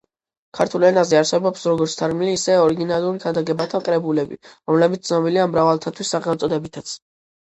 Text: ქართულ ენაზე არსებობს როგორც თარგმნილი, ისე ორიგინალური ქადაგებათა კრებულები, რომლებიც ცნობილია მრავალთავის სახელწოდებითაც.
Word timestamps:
ქართულ 0.59 0.83
ენაზე 0.87 1.17
არსებობს 1.17 1.65
როგორც 1.71 1.97
თარგმნილი, 1.99 2.33
ისე 2.39 2.55
ორიგინალური 2.63 3.21
ქადაგებათა 3.25 3.83
კრებულები, 3.89 4.41
რომლებიც 4.73 5.07
ცნობილია 5.11 5.47
მრავალთავის 5.53 6.15
სახელწოდებითაც. 6.17 6.97